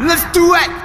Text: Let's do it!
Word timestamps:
Let's 0.00 0.24
do 0.32 0.54
it! 0.54 0.79